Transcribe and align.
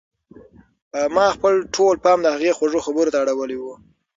ما 1.15 1.25
خپل 1.35 1.53
ټول 1.75 1.95
پام 2.03 2.19
د 2.23 2.27
هغې 2.35 2.51
خوږو 2.57 2.85
خبرو 2.85 3.13
ته 3.13 3.17
اړولی 3.23 3.57
و. 3.59 3.65